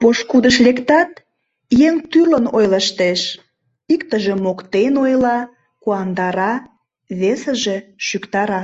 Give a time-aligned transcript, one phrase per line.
[0.00, 1.10] Пошкудыш лектат—
[1.86, 3.20] еҥ тӱрлын ойлыштеш:
[3.94, 5.38] иктыже моктен ойла,
[5.82, 6.52] куандара,
[7.20, 8.62] весыже шӱктара.